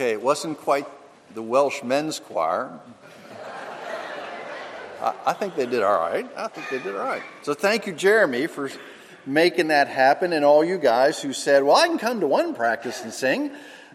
[0.00, 0.86] Okay, it wasn't quite
[1.34, 2.72] the Welsh men's choir.
[5.02, 6.26] I, think they did all right.
[6.38, 7.22] I think they did all right.
[7.42, 8.70] So thank you, Jeremy, for
[9.26, 12.54] making that happen, and all you guys who said, Well, I can come to one
[12.54, 13.50] practice and sing.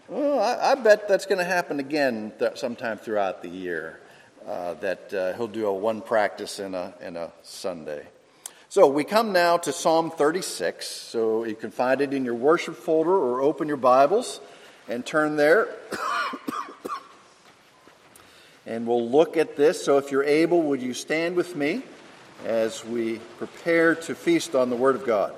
[0.06, 3.98] Well, I, I bet that's going to happen again th- sometime throughout the year.
[4.46, 8.06] Uh, that uh, he'll do a one practice in a, in a Sunday.
[8.68, 10.86] So we come now to Psalm 36.
[10.86, 14.40] So you can find it in your worship folder or open your Bibles
[14.88, 15.68] and turn there.
[18.66, 19.84] and we'll look at this.
[19.84, 21.82] So if you're able, would you stand with me
[22.44, 25.34] as we prepare to feast on the Word of God?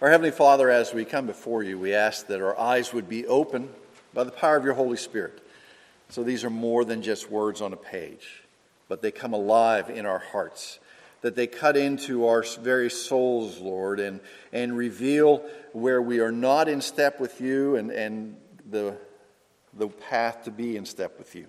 [0.00, 3.26] Our Heavenly Father, as we come before you, we ask that our eyes would be
[3.26, 3.68] open
[4.14, 5.42] by the power of your Holy Spirit
[6.10, 8.42] so these are more than just words on a page,
[8.88, 10.78] but they come alive in our hearts,
[11.20, 14.20] that they cut into our very souls, Lord, and,
[14.52, 15.38] and reveal
[15.72, 18.36] where we are not in step with you and, and
[18.70, 18.96] the,
[19.74, 21.46] the path to be in step with you.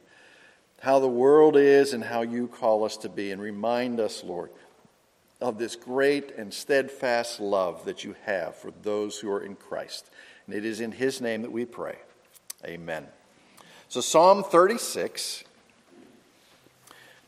[0.81, 4.49] How the world is and how you call us to be, and remind us, Lord,
[5.41, 10.09] of this great and steadfast love that you have for those who are in Christ.
[10.45, 11.97] And it is in his name that we pray.
[12.65, 13.07] Amen.
[13.87, 15.43] So, Psalm 36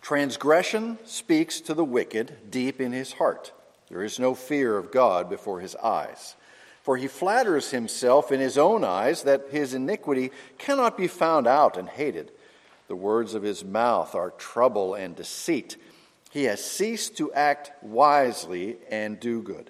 [0.01, 3.53] transgression speaks to the wicked deep in his heart.
[3.89, 6.35] There is no fear of God before his eyes.
[6.81, 11.77] For he flatters himself in his own eyes that his iniquity cannot be found out
[11.77, 12.31] and hated.
[12.87, 15.77] The words of his mouth are trouble and deceit.
[16.31, 19.69] He has ceased to act wisely and do good.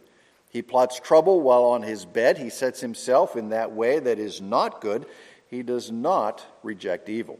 [0.49, 2.37] He plots trouble while on his bed.
[2.37, 5.05] He sets himself in that way that is not good.
[5.49, 7.39] He does not reject evil.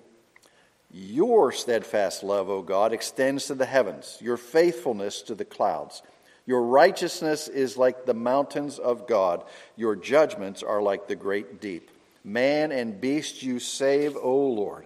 [0.93, 6.01] Your steadfast love, O God, extends to the heavens, your faithfulness to the clouds.
[6.45, 9.43] Your righteousness is like the mountains of God,
[9.77, 11.89] your judgments are like the great deep.
[12.23, 14.85] Man and beast you save, O Lord.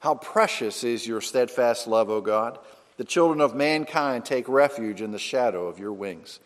[0.00, 2.58] How precious is your steadfast love, O God.
[2.96, 6.40] The children of mankind take refuge in the shadow of your wings.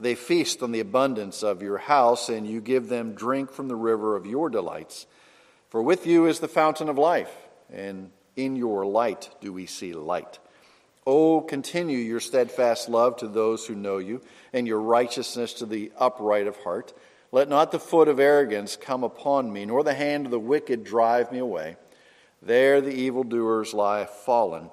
[0.00, 3.76] They feast on the abundance of your house, and you give them drink from the
[3.76, 5.06] river of your delights.
[5.68, 7.32] For with you is the fountain of life,
[7.72, 10.38] and in your light do we see light.
[11.06, 14.20] Oh, continue your steadfast love to those who know you,
[14.52, 16.92] and your righteousness to the upright of heart.
[17.32, 20.84] Let not the foot of arrogance come upon me, nor the hand of the wicked
[20.84, 21.76] drive me away.
[22.40, 24.70] There the evildoers lie fallen.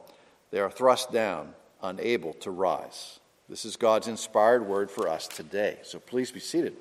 [0.52, 3.20] They are thrust down, unable to rise.
[3.48, 5.80] This is God's inspired word for us today.
[5.84, 6.76] So please be seated.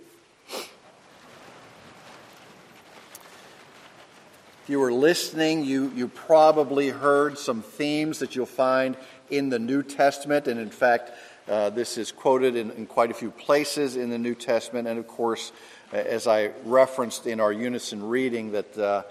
[4.68, 8.98] If you were listening, you, you probably heard some themes that you'll find
[9.30, 10.46] in the New Testament.
[10.46, 11.10] And in fact,
[11.48, 14.86] uh, this is quoted in, in, quite a few places in the New Testament.
[14.86, 15.52] And of course,
[15.90, 19.02] as I referenced in our unison reading, that uh,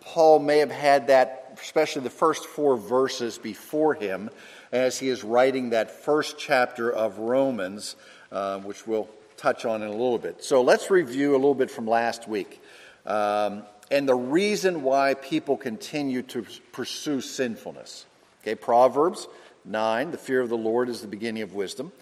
[0.00, 4.30] Paul may have had that, especially the first four verses before him,
[4.72, 7.94] as he is writing that first chapter of Romans,
[8.32, 10.42] uh, which we'll touch on in a little bit.
[10.42, 12.62] So let's review a little bit from last week.
[13.04, 18.06] Um, and the reason why people continue to pursue sinfulness.
[18.42, 19.26] Okay, Proverbs
[19.64, 21.92] 9, the fear of the Lord is the beginning of wisdom.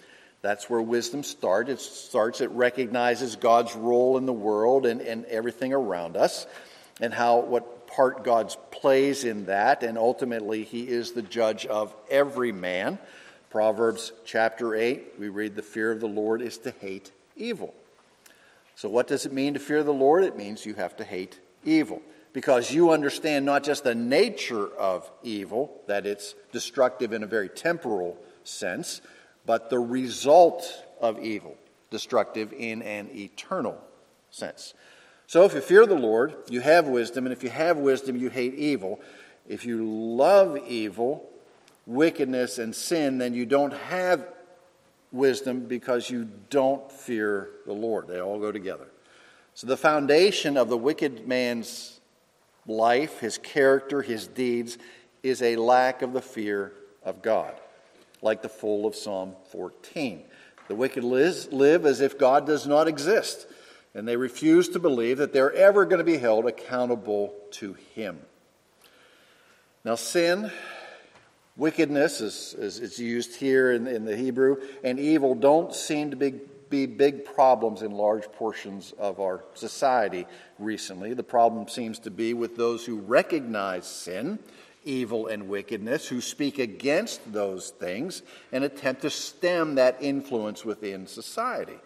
[0.41, 1.69] That's where wisdom starts.
[1.69, 6.45] It starts, it recognizes God's role in the world and, and everything around us,
[7.01, 11.95] and how what part God plays in that, and ultimately He is the judge of
[12.09, 12.99] every man.
[13.49, 17.73] Proverbs chapter 8, we read, The fear of the Lord is to hate evil.
[18.75, 20.23] So, what does it mean to fear the Lord?
[20.23, 22.01] It means you have to hate evil
[22.33, 27.49] because you understand not just the nature of evil, that it's destructive in a very
[27.49, 29.01] temporal sense,
[29.45, 31.55] but the result of evil,
[31.89, 33.77] destructive in an eternal
[34.29, 34.73] sense.
[35.25, 38.29] So if you fear the Lord, you have wisdom, and if you have wisdom, you
[38.29, 39.01] hate evil.
[39.47, 41.27] If you love evil,
[41.85, 44.25] wickedness, and sin, then you don't have
[45.11, 48.07] wisdom because you don't fear the Lord.
[48.07, 48.87] They all go together.
[49.57, 51.99] So, the foundation of the wicked man's
[52.67, 54.77] life, his character, his deeds,
[55.23, 56.73] is a lack of the fear
[57.03, 57.55] of God,
[58.21, 60.21] like the fool of Psalm 14.
[60.67, 63.47] The wicked live as if God does not exist,
[63.95, 68.19] and they refuse to believe that they're ever going to be held accountable to Him.
[69.83, 70.51] Now, sin,
[71.55, 76.41] wickedness, as it's used here in, in the Hebrew, and evil don't seem to be
[76.69, 80.25] be big problems in large portions of our society
[80.59, 81.13] recently.
[81.13, 84.39] The problem seems to be with those who recognize sin,
[84.83, 88.21] evil, and wickedness, who speak against those things
[88.51, 91.77] and attempt to stem that influence within society.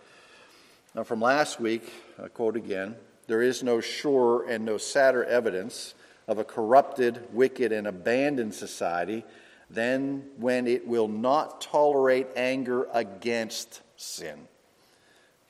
[0.94, 1.92] Now, from last week,
[2.22, 2.96] I quote again
[3.28, 5.94] there is no surer and no sadder evidence
[6.28, 9.24] of a corrupted, wicked, and abandoned society
[9.70, 14.48] than when it will not tolerate anger against sin.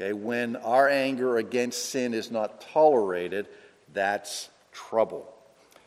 [0.01, 3.48] Okay, when our anger against sin is not tolerated,
[3.94, 5.31] that's trouble.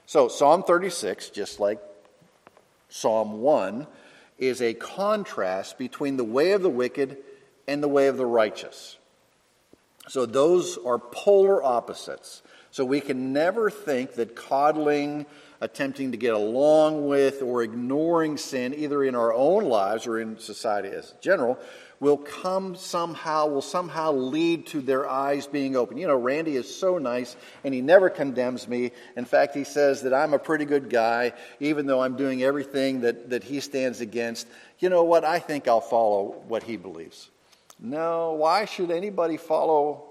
[0.06, 1.80] So, Psalm 36, just like
[2.88, 3.88] Psalm 1,
[4.38, 7.16] is a contrast between the way of the wicked
[7.66, 8.98] and the way of the righteous.
[10.06, 12.42] So, those are polar opposites.
[12.70, 15.26] So, we can never think that coddling,
[15.60, 20.38] attempting to get along with, or ignoring sin, either in our own lives or in
[20.38, 21.58] society as a general,
[22.04, 25.96] will come somehow, will somehow lead to their eyes being open.
[25.96, 27.34] You know, Randy is so nice
[27.64, 28.92] and he never condemns me.
[29.16, 33.00] In fact, he says that I'm a pretty good guy, even though I'm doing everything
[33.00, 34.46] that, that he stands against.
[34.80, 35.24] You know what?
[35.24, 37.30] I think I'll follow what he believes.
[37.80, 40.04] No, why should anybody follow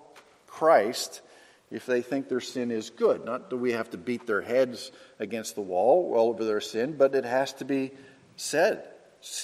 [0.48, 1.22] Christ
[1.70, 3.24] if they think their sin is good?
[3.24, 7.14] Not do we have to beat their heads against the wall over their sin, but
[7.14, 7.92] it has to be
[8.36, 8.88] said.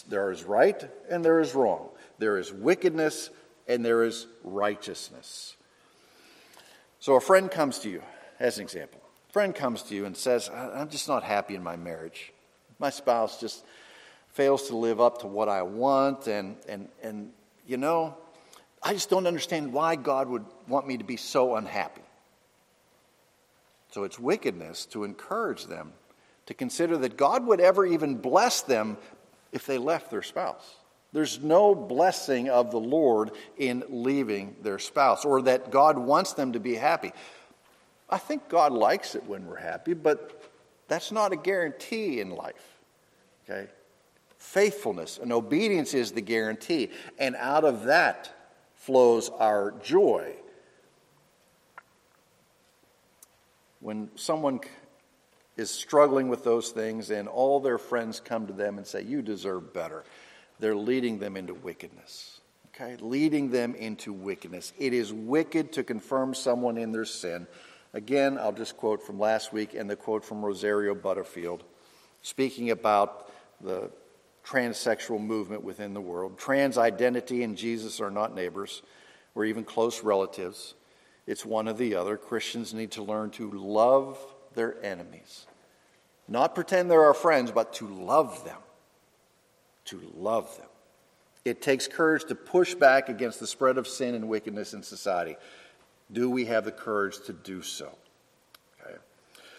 [0.07, 1.89] There is right and there is wrong
[2.19, 3.29] there is wickedness,
[3.67, 5.55] and there is righteousness.
[6.99, 8.03] So a friend comes to you,
[8.39, 9.01] as an example.
[9.29, 12.33] A friend comes to you and says, I'm just not happy in my marriage.
[12.77, 13.63] My spouse just
[14.29, 17.31] fails to live up to what I want, and, and, and
[17.65, 18.17] you know,
[18.81, 22.01] I just don't understand why God would want me to be so unhappy.
[23.91, 25.93] So it's wickedness to encourage them
[26.45, 28.97] to consider that God would ever even bless them
[29.51, 30.75] if they left their spouse.
[31.11, 36.53] There's no blessing of the Lord in leaving their spouse or that God wants them
[36.53, 37.11] to be happy.
[38.09, 40.43] I think God likes it when we're happy, but
[40.87, 42.79] that's not a guarantee in life.
[43.49, 43.67] Okay?
[44.37, 48.31] Faithfulness and obedience is the guarantee, and out of that
[48.75, 50.33] flows our joy.
[53.81, 54.61] When someone
[55.57, 59.21] is struggling with those things and all their friends come to them and say, You
[59.21, 60.03] deserve better
[60.59, 62.41] they're leading them into wickedness.
[62.75, 62.97] Okay?
[62.99, 64.73] Leading them into wickedness.
[64.77, 67.47] It is wicked to confirm someone in their sin.
[67.93, 71.63] Again, I'll just quote from last week and the quote from Rosario Butterfield,
[72.21, 73.89] speaking about the
[74.45, 76.37] transsexual movement within the world.
[76.37, 78.81] Trans identity and Jesus are not neighbors
[79.35, 80.75] or even close relatives.
[81.25, 82.17] It's one or the other.
[82.17, 84.17] Christians need to learn to love
[84.55, 85.45] their enemies.
[86.27, 88.57] Not pretend they're our friends, but to love them
[89.89, 90.67] to love them.
[91.45, 95.35] It takes courage to push back against the spread of sin and wickedness in society.
[96.11, 97.91] Do we have the courage to do so?
[98.81, 98.95] Okay.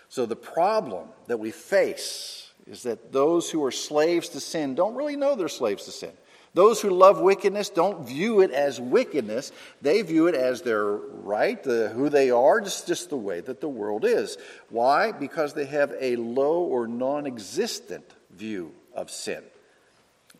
[0.08, 4.94] So, the problem that we face is that those who are slaves to sin don't
[4.94, 6.12] really know they're slaves to sin.
[6.52, 9.52] Those who love wickedness don't view it as wickedness.
[9.82, 13.60] They view it as their right, the, who they are, just, just the way that
[13.60, 14.36] the world is.
[14.68, 15.12] Why?
[15.12, 18.04] Because they have a low or non existent
[18.36, 19.42] view of sin.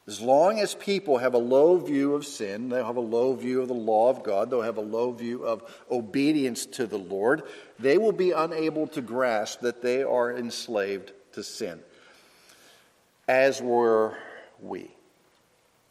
[0.06, 3.60] As long as people have a low view of sin, they'll have a low view
[3.60, 7.42] of the law of God, they'll have a low view of obedience to the Lord,
[7.78, 11.80] they will be unable to grasp that they are enslaved to sin.
[13.28, 14.16] As were
[14.60, 14.90] we.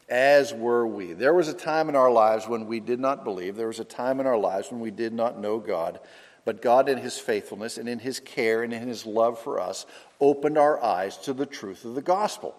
[0.08, 1.12] As were we.
[1.12, 3.56] There was a time in our lives when we did not believe.
[3.56, 6.00] There was a time in our lives when we did not know God.
[6.44, 9.86] But God, in His faithfulness and in His care and in His love for us,
[10.20, 12.56] opened our eyes to the truth of the gospel.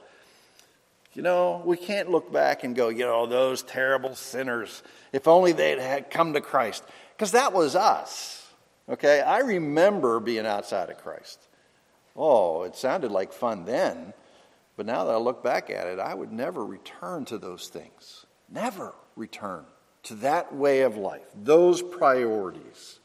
[1.13, 5.51] You know, we can't look back and go, you know, those terrible sinners, if only
[5.51, 6.83] they'd had come to Christ.
[7.15, 8.47] Because that was us.
[8.87, 9.19] Okay?
[9.19, 11.39] I remember being outside of Christ.
[12.15, 14.13] Oh, it sounded like fun then.
[14.77, 18.25] But now that I look back at it, I would never return to those things.
[18.49, 19.65] Never return
[20.03, 22.99] to that way of life, those priorities.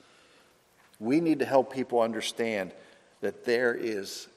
[0.98, 2.72] We need to help people understand
[3.20, 4.28] that there is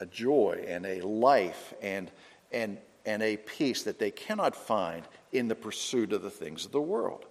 [0.00, 2.10] a joy and a life and
[2.52, 6.72] and, and a peace that they cannot find in the pursuit of the things of
[6.72, 7.24] the world.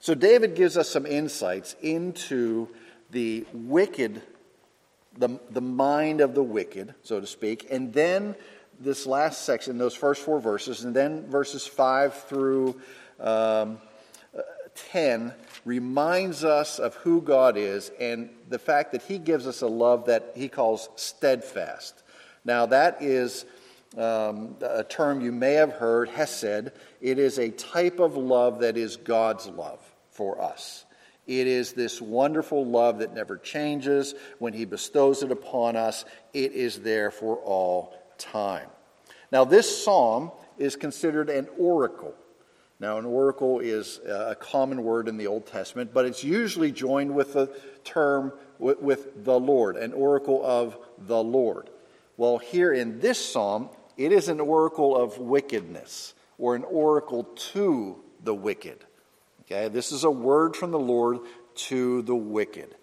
[0.00, 2.68] So, David gives us some insights into
[3.10, 4.22] the wicked,
[5.16, 8.34] the, the mind of the wicked, so to speak, and then
[8.80, 12.80] this last section, those first four verses, and then verses 5 through
[13.20, 13.78] um,
[14.74, 15.32] 10
[15.64, 20.06] reminds us of who God is and the fact that He gives us a love
[20.06, 22.02] that He calls steadfast.
[22.44, 23.46] Now, that is
[23.96, 26.72] um, a term you may have heard, Hesed.
[27.00, 30.84] It is a type of love that is God's love for us.
[31.26, 34.14] It is this wonderful love that never changes.
[34.38, 38.68] When He bestows it upon us, it is there for all time.
[39.32, 42.14] Now, this psalm is considered an oracle.
[42.80, 47.14] Now, an oracle is a common word in the Old Testament, but it's usually joined
[47.14, 47.46] with the
[47.84, 51.70] term with the Lord, an oracle of the Lord.
[52.16, 57.96] Well, here in this psalm, it is an oracle of wickedness or an oracle to
[58.22, 58.78] the wicked.
[59.42, 61.18] Okay, this is a word from the Lord
[61.54, 62.74] to the wicked.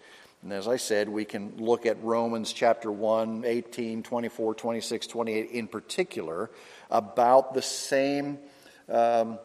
[0.44, 5.52] And as I said, we can look at Romans chapter 1, 18, 24, 26, 28
[5.52, 6.50] in particular
[6.90, 8.40] about the same
[8.90, 9.38] um,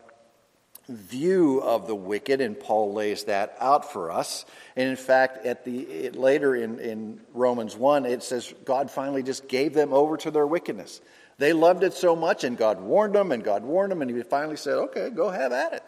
[0.88, 4.44] view of the wicked, and Paul lays that out for us.
[4.74, 9.22] And in fact, at the it, later in, in Romans 1, it says God finally
[9.22, 11.00] just gave them over to their wickedness.
[11.38, 14.22] They loved it so much, and God warned them, and God warned them, and He
[14.22, 15.82] finally said, Okay, go have at it.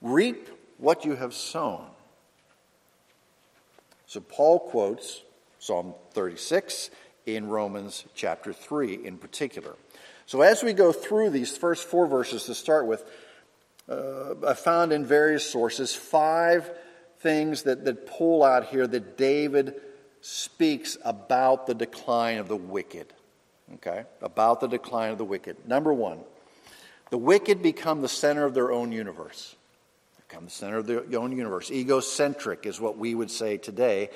[0.00, 0.48] Reap
[0.78, 1.86] what you have sown.
[4.06, 5.22] So Paul quotes
[5.58, 6.90] Psalm 36
[7.26, 9.76] in Romans chapter 3 in particular.
[10.26, 13.04] So as we go through these first four verses to start with,
[13.88, 16.70] uh, I found in various sources five
[17.18, 19.80] things that, that pull out here that David
[20.20, 23.12] speaks about the decline of the wicked.
[23.74, 24.04] Okay?
[24.20, 25.56] About the decline of the wicked.
[25.66, 26.20] Number one,
[27.10, 29.56] the wicked become the center of their own universe.
[30.28, 31.70] Become the center of their own universe.
[31.70, 34.10] Egocentric is what we would say today.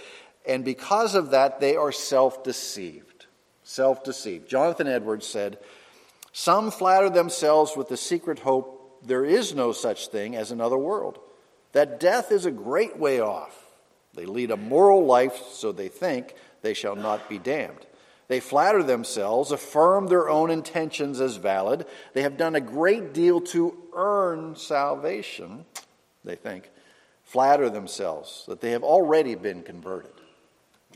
[0.47, 3.27] And because of that, they are self deceived.
[3.65, 4.49] Self deceived.
[4.49, 5.59] Jonathan Edwards said,
[6.33, 11.19] Some flatter themselves with the secret hope there is no such thing as another world,
[11.73, 13.61] that death is a great way off.
[14.15, 17.87] They lead a moral life, so they think they shall not be damned.
[18.29, 21.87] They flatter themselves, affirm their own intentions as valid.
[22.15, 25.67] They have done a great deal to earn salvation,
[26.25, 26.71] they think.
[27.23, 30.13] Flatter themselves that they have already been converted.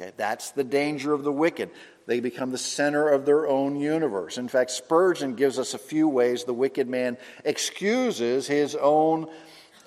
[0.01, 1.71] Okay, that's the danger of the wicked.
[2.07, 4.39] They become the center of their own universe.
[4.39, 9.27] In fact, Spurgeon gives us a few ways the wicked man excuses his own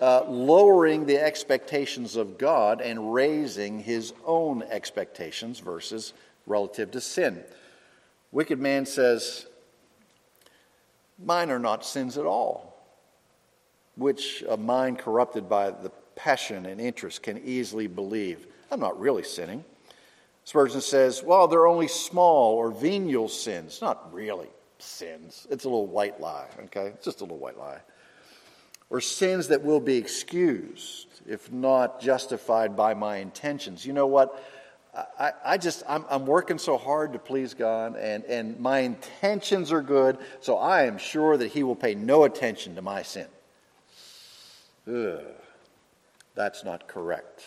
[0.01, 6.13] uh, lowering the expectations of God and raising his own expectations versus
[6.45, 7.43] relative to sin.
[8.31, 9.47] Wicked man says,
[11.23, 12.75] Mine are not sins at all,
[13.95, 18.47] which a mind corrupted by the passion and interest can easily believe.
[18.71, 19.63] I'm not really sinning.
[20.45, 23.79] Spurgeon says, well, they're only small or venial sins.
[23.81, 25.47] Not really sins.
[25.49, 26.87] It's a little white lie, okay?
[26.87, 27.79] It's just a little white lie.
[28.89, 33.85] Or sins that will be excused, if not justified by my intentions.
[33.85, 34.43] You know what?
[34.93, 39.71] I, I just, I'm, I'm working so hard to please God, and, and my intentions
[39.71, 43.27] are good, so I am sure that He will pay no attention to my sin.
[44.87, 45.21] Ugh,
[46.35, 47.45] that's not correct.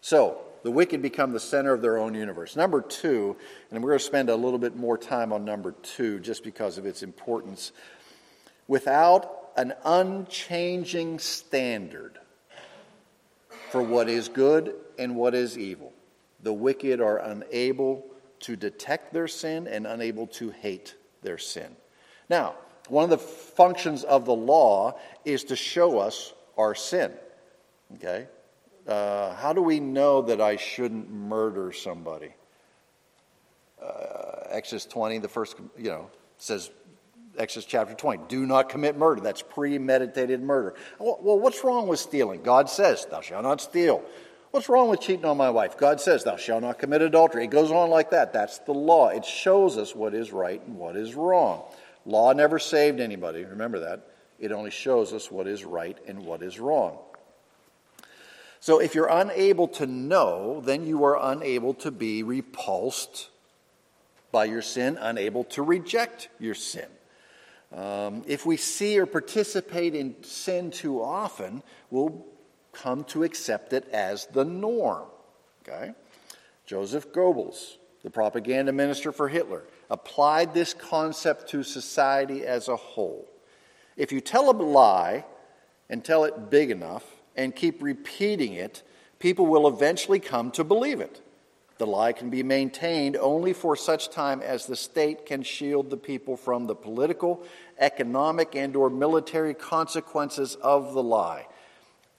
[0.00, 2.56] So, the wicked become the center of their own universe.
[2.56, 3.36] Number two,
[3.70, 6.78] and we're going to spend a little bit more time on number two just because
[6.78, 7.72] of its importance.
[8.68, 12.18] Without an unchanging standard
[13.70, 15.92] for what is good and what is evil,
[16.42, 18.04] the wicked are unable
[18.40, 21.76] to detect their sin and unable to hate their sin.
[22.28, 22.54] Now,
[22.88, 27.12] one of the functions of the law is to show us our sin.
[27.94, 28.26] Okay?
[28.86, 32.34] Uh, how do we know that I shouldn't murder somebody?
[33.80, 36.70] Uh, Exodus 20, the first, you know, says,
[37.38, 39.20] Exodus chapter 20, do not commit murder.
[39.20, 40.74] That's premeditated murder.
[40.98, 42.42] Well, what's wrong with stealing?
[42.42, 44.04] God says, thou shalt not steal.
[44.52, 45.78] What's wrong with cheating on my wife?
[45.78, 47.44] God says, thou shalt not commit adultery.
[47.44, 48.34] It goes on like that.
[48.34, 49.08] That's the law.
[49.08, 51.62] It shows us what is right and what is wrong.
[52.04, 53.44] Law never saved anybody.
[53.44, 54.06] Remember that.
[54.38, 56.98] It only shows us what is right and what is wrong.
[58.60, 63.30] So if you're unable to know, then you are unable to be repulsed
[64.32, 66.88] by your sin, unable to reject your sin.
[67.72, 72.26] Um, if we see or participate in sin too often, we'll
[72.72, 75.06] come to accept it as the norm.
[75.62, 75.92] Okay?
[76.66, 83.28] Joseph Goebbels, the propaganda minister for Hitler, applied this concept to society as a whole.
[83.96, 85.24] If you tell a lie
[85.90, 87.04] and tell it big enough,
[87.36, 88.82] and keep repeating it,
[89.18, 91.20] people will eventually come to believe it.
[91.78, 95.96] The lie can be maintained only for such time as the state can shield the
[95.96, 97.44] people from the political,
[97.78, 101.46] economic, and or military consequences of the lie.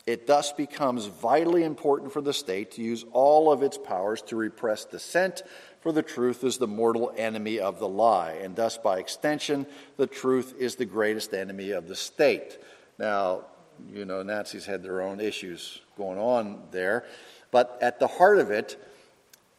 [0.05, 4.36] It thus becomes vitally important for the state to use all of its powers to
[4.36, 5.43] repress dissent,
[5.79, 9.65] for the truth is the mortal enemy of the lie, and thus, by extension,
[9.98, 12.57] the truth is the greatest enemy of the state.
[13.00, 13.45] Now,
[13.91, 17.05] you know, Nazis had their own issues going on there.
[17.51, 18.77] But at the heart of it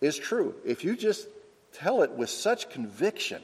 [0.01, 0.55] is true.
[0.65, 1.29] If you just
[1.73, 3.43] tell it with such conviction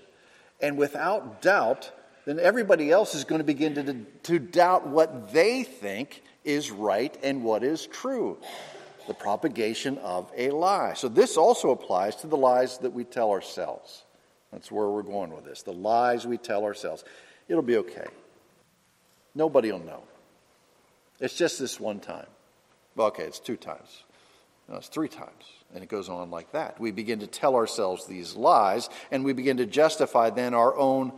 [0.61, 1.93] and without doubt,
[2.31, 7.19] then everybody else is going to begin to, to doubt what they think is right
[7.25, 8.39] and what is true.
[9.09, 10.95] The propagation of a lie.
[10.95, 14.05] So, this also applies to the lies that we tell ourselves.
[14.53, 15.63] That's where we're going with this.
[15.63, 17.03] The lies we tell ourselves.
[17.49, 18.07] It'll be okay.
[19.35, 20.05] Nobody will know.
[21.19, 22.27] It's just this one time.
[22.95, 24.05] Well, okay, it's two times.
[24.69, 25.45] No, it's three times.
[25.75, 26.79] And it goes on like that.
[26.79, 31.13] We begin to tell ourselves these lies, and we begin to justify then our own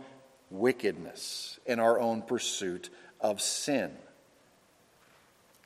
[0.53, 3.91] wickedness and our own pursuit of sin.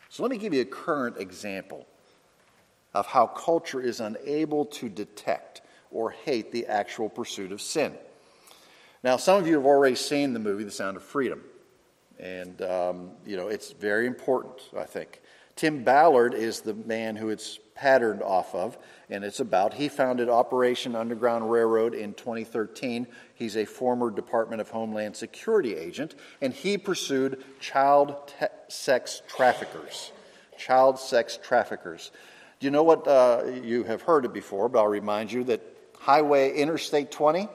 [0.10, 1.86] So let me give you a current example
[2.94, 7.94] of how culture is unable to detect or hate the actual pursuit of sin.
[9.04, 11.44] Now, some of you have already seen the movie The Sound of Freedom.
[12.20, 15.22] And, um, you know, it's very important, I think.
[15.56, 18.78] Tim Ballard is the man who it's patterned off of,
[19.10, 19.74] and it's about.
[19.74, 23.08] He founded Operation Underground Railroad in 2013.
[23.38, 30.12] He's a former Department of Homeland Security agent, and he pursued child te- sex traffickers.
[30.58, 32.10] Child sex traffickers.
[32.60, 33.08] Do you know what?
[33.08, 35.62] Uh, you have heard it before, but I'll remind you that
[36.00, 37.48] Highway Interstate 20,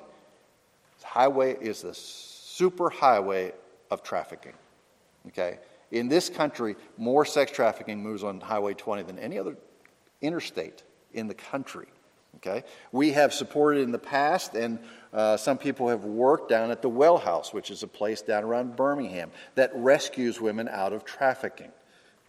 [1.02, 3.52] highway is the super highway
[3.90, 4.54] of trafficking.
[5.26, 5.58] Okay?
[5.90, 9.56] In this country, more sex trafficking moves on Highway 20 than any other
[10.20, 11.88] interstate in the country.
[12.36, 12.64] Okay?
[12.90, 14.78] We have supported in the past, and
[15.12, 18.44] uh, some people have worked down at the Well House, which is a place down
[18.44, 21.70] around Birmingham that rescues women out of trafficking.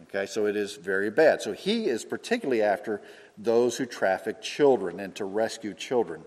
[0.02, 1.40] Okay, so it is very bad.
[1.40, 3.00] So he is particularly after
[3.38, 6.22] those who traffic children and to rescue children.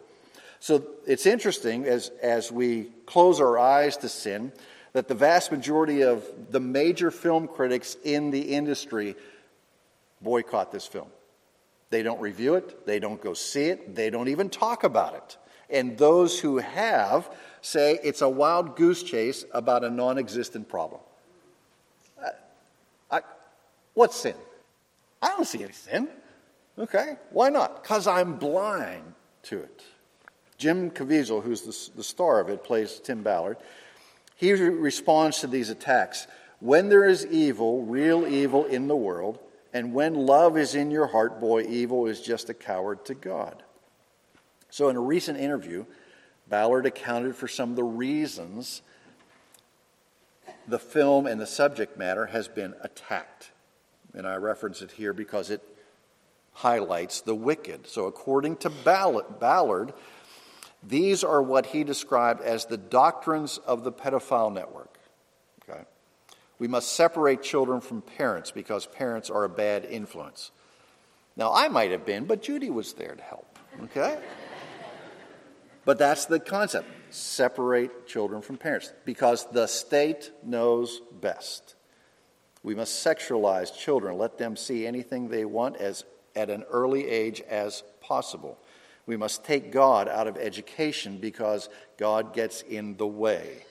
[0.60, 4.52] So it's interesting as, as we close our eyes to sin
[4.94, 9.16] that the vast majority of the major film critics in the industry
[10.22, 11.10] boycott this film.
[11.89, 15.38] They don't review it, they don't go see it, they don't even talk about it.
[15.70, 17.29] And those who have
[17.62, 21.01] say it's a wild goose chase about a non existent problem.
[22.21, 22.30] I,
[23.17, 23.21] I,
[23.93, 24.36] what's sin?
[25.21, 26.08] I don't see any sin.
[26.80, 27.82] Okay, why not?
[27.82, 29.84] Because I'm blind to it.
[30.58, 33.58] Jim Caviezel, who's the, the star of it, plays Tim Ballard.
[34.36, 36.28] He responds to these attacks.
[36.60, 39.39] When there is evil, real evil in the world,
[39.73, 43.63] and when love is in your heart, boy, evil is just a coward to God.
[44.69, 45.86] So, in a recent interview,
[46.47, 48.82] Ballard accounted for some of the reasons
[50.67, 53.51] the film and the subject matter has been attacked.
[54.13, 55.62] And I reference it here because it
[56.53, 57.88] highlights the wicked.
[57.88, 59.93] So, according to Ballard,
[60.84, 64.97] these are what he described as the doctrines of the pedophile network.
[66.60, 70.52] We must separate children from parents because parents are a bad influence.
[71.36, 73.60] Now, I might have been, but Judy was there to help.
[73.84, 74.17] Okay?
[75.86, 81.76] but that's the concept separate children from parents because the state knows best.
[82.63, 86.04] We must sexualize children, let them see anything they want as,
[86.36, 88.58] at an early age as possible.
[89.06, 93.63] We must take God out of education because God gets in the way.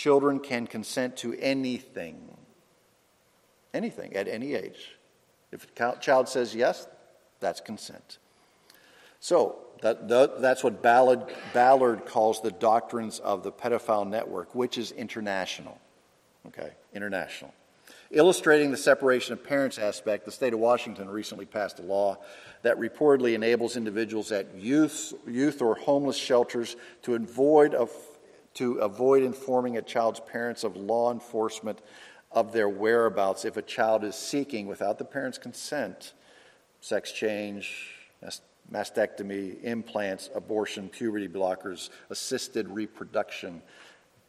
[0.00, 2.34] Children can consent to anything,
[3.74, 4.96] anything at any age.
[5.52, 6.88] If a child says yes,
[7.38, 8.16] that's consent.
[9.18, 14.78] So, that, that, that's what Ballard, Ballard calls the doctrines of the pedophile network, which
[14.78, 15.78] is international.
[16.46, 17.52] Okay, international.
[18.10, 22.16] Illustrating the separation of parents aspect, the state of Washington recently passed a law
[22.62, 27.90] that reportedly enables individuals at youth, youth or homeless shelters to avoid, of,
[28.54, 31.80] to avoid informing a child's parents of law enforcement
[32.32, 36.12] of their whereabouts if a child is seeking, without the parent's consent,
[36.80, 37.96] sex change,
[38.72, 43.62] mastectomy, implants, abortion, puberty blockers, assisted reproduction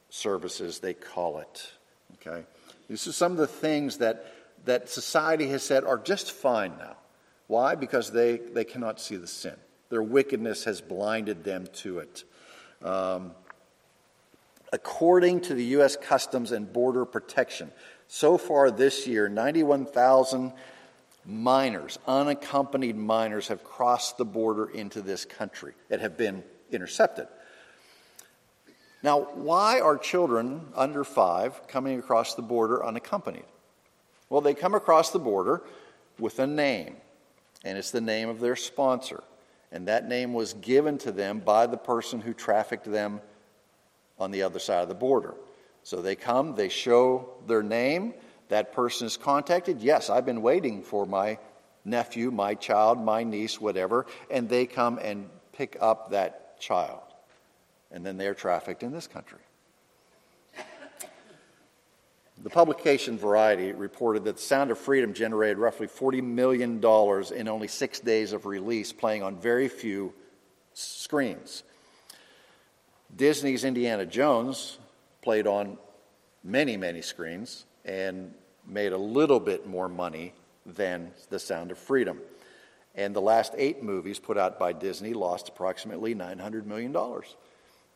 [0.09, 1.71] services, they call it.
[2.15, 2.43] Okay?
[2.87, 4.33] These are some of the things that,
[4.65, 6.97] that society has said are just fine now.
[7.47, 7.75] Why?
[7.75, 9.55] Because they, they cannot see the sin.
[9.89, 12.23] Their wickedness has blinded them to it.
[12.81, 13.31] Um,
[14.71, 15.95] according to the U.S.
[15.95, 17.71] Customs and Border Protection,
[18.07, 20.53] so far this year, 91,000
[21.25, 27.27] minors, unaccompanied minors, have crossed the border into this country that have been intercepted.
[29.03, 33.45] Now, why are children under five coming across the border unaccompanied?
[34.29, 35.61] Well, they come across the border
[36.19, 36.95] with a name,
[37.63, 39.23] and it's the name of their sponsor.
[39.71, 43.21] And that name was given to them by the person who trafficked them
[44.21, 45.35] on the other side of the border.
[45.83, 48.13] So they come, they show their name,
[48.49, 49.81] that person is contacted.
[49.81, 51.39] Yes, I've been waiting for my
[51.83, 57.01] nephew, my child, my niece, whatever, and they come and pick up that child
[57.91, 59.39] and then they're trafficked in this country.
[62.43, 66.83] The publication Variety reported that Sound of Freedom generated roughly $40 million
[67.35, 70.11] in only six days of release, playing on very few
[70.73, 71.61] screens.
[73.15, 74.77] Disney's Indiana Jones
[75.21, 75.77] played on
[76.43, 78.33] many, many screens and
[78.67, 80.33] made a little bit more money
[80.65, 82.19] than The Sound of Freedom.
[82.95, 86.91] And the last eight movies put out by Disney lost approximately $900 million.
[86.91, 87.21] Do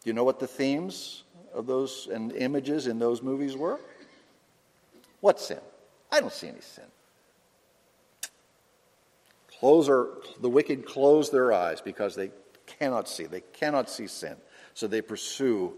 [0.03, 1.23] you know what the themes
[1.53, 3.79] of those and images in those movies were?
[5.21, 5.59] What sin?
[6.11, 6.85] I don't see any sin.
[9.63, 10.09] Our,
[10.41, 12.29] the wicked close their eyes because they
[12.79, 13.25] cannot see.
[13.25, 14.35] They cannot see sin.
[14.73, 15.73] So they pursue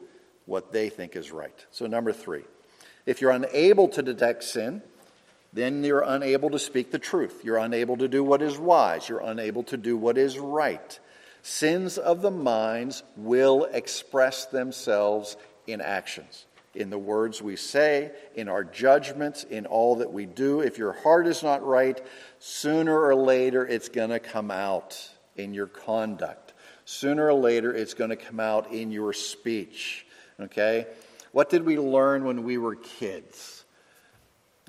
[0.45, 1.65] what they think is right.
[1.71, 2.43] So, number three,
[3.05, 4.81] if you're unable to detect sin,
[5.53, 7.41] then you're unable to speak the truth.
[7.43, 9.07] You're unable to do what is wise.
[9.07, 10.99] You're unable to do what is right.
[11.41, 18.49] Sins of the minds will express themselves in actions, in the words we say, in
[18.49, 20.62] our judgments, in all that we do.
[20.62, 22.01] If your heart is not right,
[22.39, 26.46] sooner or later it's going to come out in your conduct.
[26.89, 30.06] Sooner or later it's going to come out in your speech.
[30.39, 30.88] Okay?
[31.34, 33.65] What did we learn when we were kids?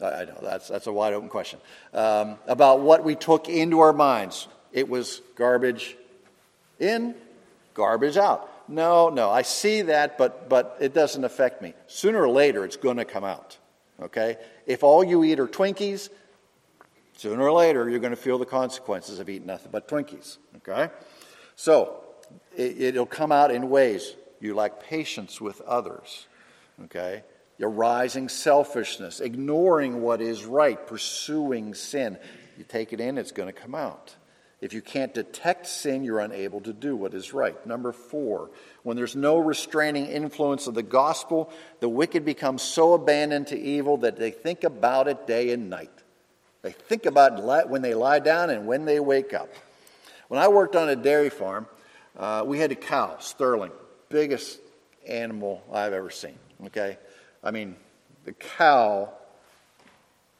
[0.02, 1.61] I know that's, that's a wide open question.
[1.94, 4.48] Um, about what we took into our minds.
[4.72, 5.96] It was garbage
[6.81, 7.14] in,
[7.72, 8.50] garbage out.
[8.66, 11.72] No, no, I see that, but, but it doesn't affect me.
[11.87, 13.57] Sooner or later, it's going to come out.
[14.02, 14.38] Okay?
[14.66, 16.09] If all you eat are Twinkies,
[17.16, 20.38] sooner or later, you're going to feel the consequences of eating nothing but Twinkies.
[20.57, 20.92] Okay?
[21.54, 22.04] So,
[22.56, 24.14] it, it'll come out in ways.
[24.40, 26.26] You lack patience with others.
[26.84, 27.22] Okay?
[27.58, 32.18] Your rising selfishness, ignoring what is right, pursuing sin.
[32.56, 34.14] You take it in, it's going to come out.
[34.60, 37.64] If you can't detect sin, you're unable to do what is right.
[37.64, 38.50] Number four,
[38.82, 43.98] when there's no restraining influence of the gospel, the wicked become so abandoned to evil
[43.98, 45.92] that they think about it day and night.
[46.62, 49.48] They think about it when they lie down and when they wake up.
[50.26, 51.68] When I worked on a dairy farm,
[52.18, 53.72] uh, we had a cow, Sterling,
[54.09, 54.61] biggest
[55.07, 56.38] animal I've ever seen.
[56.66, 56.98] Okay,
[57.42, 57.76] I mean,
[58.24, 59.12] the cow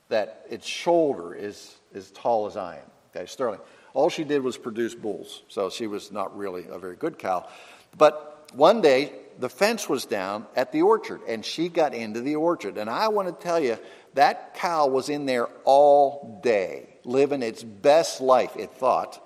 [0.09, 2.91] that its shoulder is as tall as I am.
[3.15, 3.61] Okay, Sterling.
[3.95, 7.49] All she did was produce bulls, so she was not really a very good cow.
[7.97, 12.37] But one day, the fence was down at the orchard, and she got into the
[12.37, 12.77] orchard.
[12.77, 13.79] And I want to tell you,
[14.15, 19.25] that cow was in there all day, living its best life, it thought,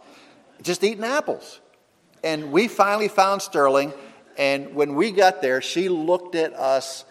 [0.63, 1.61] just eating apples.
[2.25, 3.93] And we finally found Sterling,
[4.39, 7.05] and when we got there, she looked at us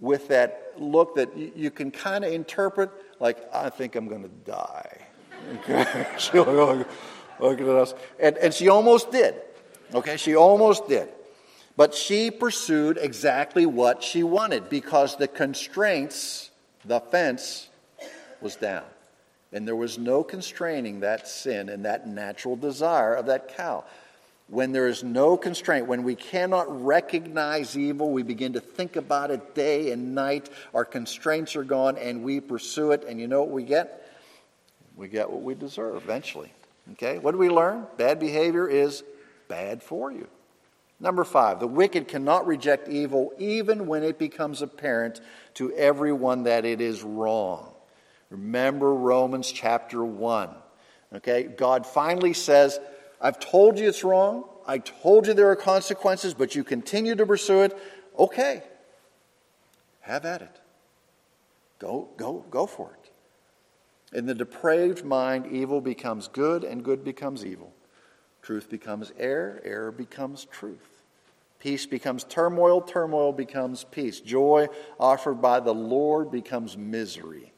[0.00, 4.22] with that look that you, you can kind of interpret like, I think I'm going
[4.22, 5.06] to die.
[5.60, 6.06] Okay?
[6.18, 6.90] she looked
[7.40, 7.94] at us.
[8.18, 9.34] And, and she almost did.
[9.94, 10.16] Okay?
[10.16, 11.08] She almost did.
[11.76, 16.50] But she pursued exactly what she wanted because the constraints,
[16.84, 17.68] the fence,
[18.40, 18.84] was down.
[19.52, 23.84] And there was no constraining that sin and that natural desire of that cow.
[24.50, 29.30] When there is no constraint, when we cannot recognize evil, we begin to think about
[29.30, 30.50] it day and night.
[30.74, 33.04] Our constraints are gone and we pursue it.
[33.08, 34.00] And you know what we get?
[35.00, 36.52] we get what we deserve eventually.
[36.92, 37.18] Okay?
[37.18, 37.86] What do we learn?
[37.96, 39.02] Bad behavior is
[39.48, 40.28] bad for you.
[41.00, 45.20] Number five, the wicked cannot reject evil even when it becomes apparent
[45.54, 47.72] to everyone that it is wrong.
[48.28, 50.50] Remember Romans chapter 1.
[51.16, 51.44] Okay?
[51.44, 52.78] God finally says,
[53.20, 54.44] I've told you it's wrong.
[54.66, 57.76] I told you there are consequences, but you continue to pursue it.
[58.18, 58.62] Okay.
[60.00, 60.60] Have at it.
[61.78, 64.16] Go, go, go for it.
[64.16, 67.72] In the depraved mind, evil becomes good and good becomes evil.
[68.42, 71.02] Truth becomes error, error becomes truth.
[71.60, 74.20] Peace becomes turmoil, turmoil becomes peace.
[74.20, 77.52] Joy offered by the Lord becomes misery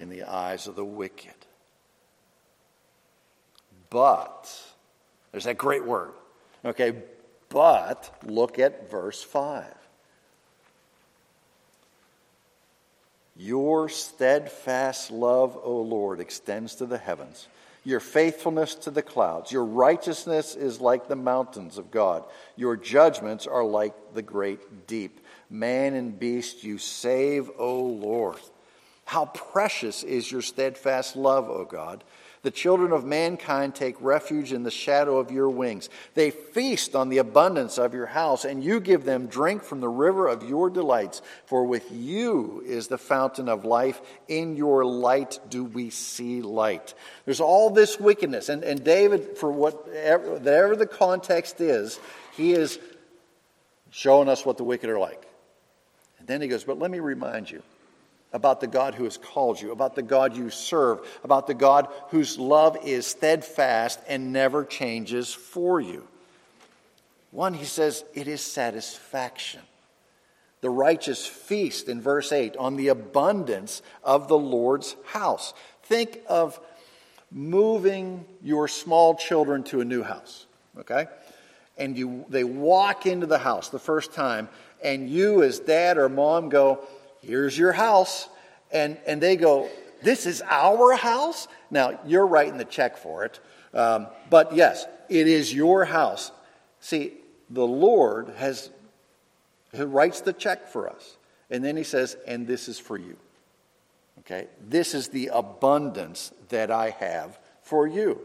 [0.00, 1.34] in the eyes of the wicked.
[3.90, 4.73] But,
[5.34, 6.12] there's that great word.
[6.64, 6.94] Okay,
[7.48, 9.64] but look at verse 5.
[13.36, 17.48] Your steadfast love, O Lord, extends to the heavens,
[17.84, 19.50] your faithfulness to the clouds.
[19.50, 22.22] Your righteousness is like the mountains of God.
[22.54, 25.18] Your judgments are like the great deep.
[25.50, 28.38] Man and beast you save, O Lord.
[29.04, 32.04] How precious is your steadfast love, O God.
[32.44, 35.88] The children of mankind take refuge in the shadow of your wings.
[36.12, 39.88] They feast on the abundance of your house, and you give them drink from the
[39.88, 41.22] river of your delights.
[41.46, 43.98] For with you is the fountain of life.
[44.28, 46.92] In your light do we see light.
[47.24, 48.50] There's all this wickedness.
[48.50, 51.98] And, and David, for whatever, whatever the context is,
[52.36, 52.78] he is
[53.88, 55.26] showing us what the wicked are like.
[56.18, 57.62] And then he goes, But let me remind you
[58.34, 61.88] about the God who has called you, about the God you serve, about the God
[62.08, 66.06] whose love is steadfast and never changes for you.
[67.30, 69.60] One, he says, it is satisfaction.
[70.62, 75.54] The righteous feast in verse 8 on the abundance of the Lord's house.
[75.84, 76.58] Think of
[77.30, 80.46] moving your small children to a new house,
[80.78, 81.06] okay?
[81.78, 84.48] And you, they walk into the house the first time,
[84.82, 86.84] and you, as dad or mom, go,
[87.26, 88.28] Here's your house.
[88.72, 89.68] And, and they go,
[90.02, 91.48] This is our house?
[91.70, 93.40] Now, you're writing the check for it.
[93.72, 96.30] Um, but yes, it is your house.
[96.80, 97.12] See,
[97.50, 98.70] the Lord has
[99.74, 101.16] who writes the check for us.
[101.50, 103.16] And then he says, and this is for you.
[104.20, 104.46] Okay?
[104.66, 108.20] This is the abundance that I have for you.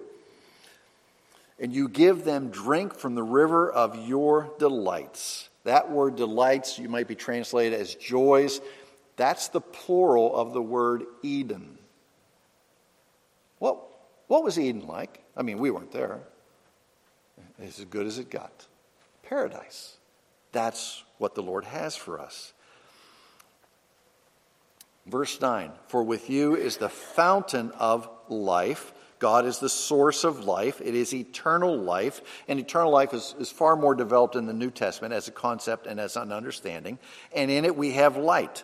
[1.59, 5.49] And you give them drink from the river of your delights.
[5.65, 8.61] That word delights, you might be translated as joys.
[9.19, 11.77] That's the plural of the word Eden.
[13.57, 13.77] What,
[14.27, 15.21] what was Eden like?
[15.35, 16.21] I mean, we weren't there.
[17.61, 18.65] It's as good as it got.
[19.23, 19.97] Paradise.
[20.53, 22.53] That's what the Lord has for us.
[25.05, 28.93] Verse 9 For with you is the fountain of life.
[29.19, 30.79] God is the source of life.
[30.79, 32.21] It is eternal life.
[32.47, 35.87] And eternal life is, is far more developed in the New Testament as a concept
[35.87, 36.97] and as an understanding.
[37.35, 38.63] And in it we have light.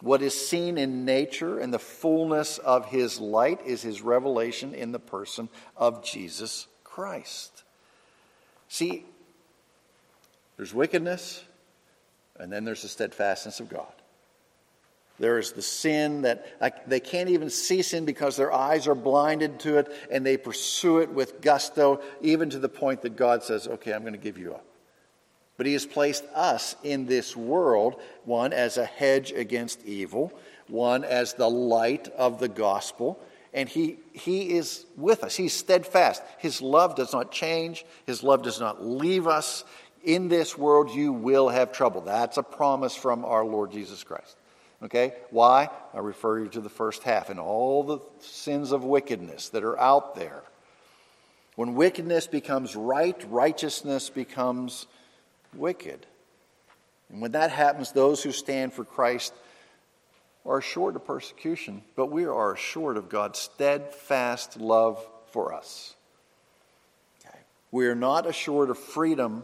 [0.00, 4.92] What is seen in nature and the fullness of his light is his revelation in
[4.92, 7.64] the person of Jesus Christ.
[8.68, 9.04] See,
[10.56, 11.42] there's wickedness,
[12.38, 13.92] and then there's the steadfastness of God.
[15.18, 16.46] There is the sin that
[16.88, 20.98] they can't even see sin because their eyes are blinded to it, and they pursue
[20.98, 24.38] it with gusto, even to the point that God says, Okay, I'm going to give
[24.38, 24.64] you up.
[25.58, 30.32] But He has placed us in this world, one as a hedge against evil,
[30.68, 33.20] one as the light of the gospel.
[33.52, 35.34] And he, he is with us.
[35.34, 36.22] He's steadfast.
[36.38, 37.84] His love does not change.
[38.06, 39.64] His love does not leave us.
[40.04, 42.02] In this world, you will have trouble.
[42.02, 44.36] That's a promise from our Lord Jesus Christ.
[44.82, 45.14] Okay?
[45.30, 45.70] Why?
[45.92, 49.78] I refer you to the first half and all the sins of wickedness that are
[49.78, 50.42] out there.
[51.56, 54.86] When wickedness becomes right, righteousness becomes
[55.54, 56.06] wicked.
[57.10, 59.32] And when that happens, those who stand for Christ
[60.44, 65.94] are assured of persecution, but we are assured of God's steadfast love for us.
[67.20, 67.38] Okay.
[67.70, 69.42] We are not assured of freedom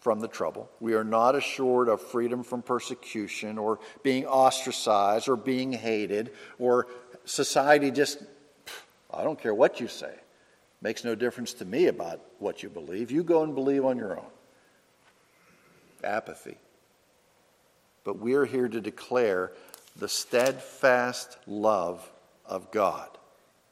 [0.00, 0.68] from the trouble.
[0.80, 6.88] We are not assured of freedom from persecution or being ostracized or being hated or
[7.24, 8.18] society just,
[9.12, 10.12] I don't care what you say.
[10.80, 13.12] Makes no difference to me about what you believe.
[13.12, 14.26] You go and believe on your own
[16.04, 16.56] apathy.
[18.04, 19.52] But we're here to declare
[19.96, 22.10] the steadfast love
[22.46, 23.08] of God,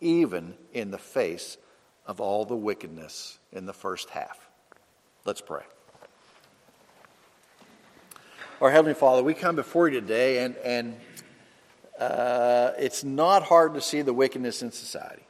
[0.01, 1.57] even in the face
[2.07, 4.49] of all the wickedness in the first half.
[5.25, 5.63] Let's pray.
[8.61, 10.97] Our Heavenly Father, we come before you today, and, and
[11.99, 15.23] uh, it's not hard to see the wickedness in society.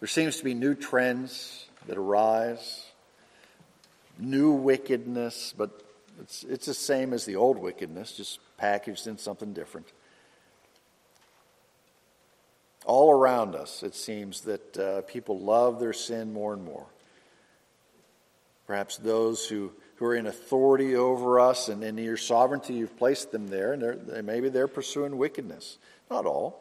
[0.00, 2.84] There seems to be new trends that arise,
[4.18, 5.82] new wickedness, but
[6.20, 9.86] it's, it's the same as the old wickedness, just packaged in something different.
[12.86, 16.86] All around us, it seems that uh, people love their sin more and more.
[18.66, 23.32] Perhaps those who, who are in authority over us and in your sovereignty, you've placed
[23.32, 25.78] them there, and they're, maybe they're pursuing wickedness.
[26.10, 26.60] Not all.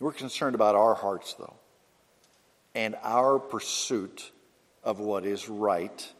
[0.00, 1.54] We're concerned about our hearts, though,
[2.74, 4.31] and our pursuit
[4.84, 6.12] of what is right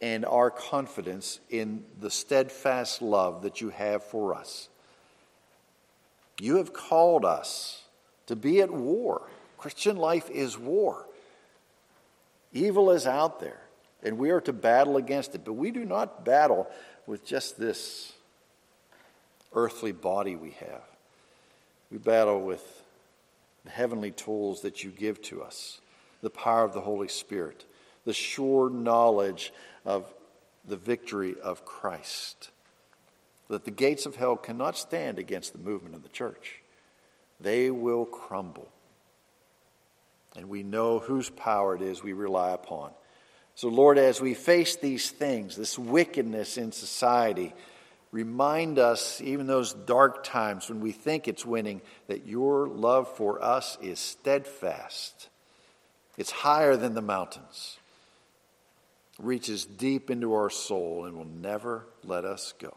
[0.00, 4.68] and our confidence in the steadfast love that you have for us.
[6.40, 7.82] You have called us
[8.26, 9.22] to be at war.
[9.56, 11.06] Christian life is war.
[12.52, 13.60] Evil is out there,
[14.02, 16.70] and we are to battle against it, but we do not battle
[17.06, 18.12] with just this
[19.52, 20.82] earthly body we have.
[21.90, 22.82] We battle with
[23.64, 25.80] the heavenly tools that you give to us,
[26.22, 27.64] the power of the Holy Spirit,
[28.04, 29.52] the sure knowledge
[29.84, 30.12] of
[30.66, 32.50] the victory of Christ.
[33.48, 36.60] That the gates of hell cannot stand against the movement of the church.
[37.40, 38.68] They will crumble.
[40.36, 42.90] And we know whose power it is we rely upon.
[43.54, 47.54] So, Lord, as we face these things, this wickedness in society,
[48.12, 53.42] remind us, even those dark times when we think it's winning, that your love for
[53.42, 55.28] us is steadfast.
[56.18, 57.78] It's higher than the mountains
[59.20, 62.76] reaches deep into our soul and will never let us go.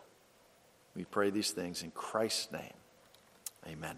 [0.96, 2.74] We pray these things in Christ's name.
[3.68, 3.98] Amen.